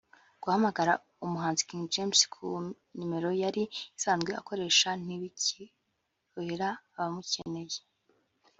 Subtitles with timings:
[0.41, 0.93] Guhamagara
[1.25, 3.63] umuhanzi King James kuri nimero yari
[3.97, 7.79] asanzwe akoresha ntibicyorohera abamukeneye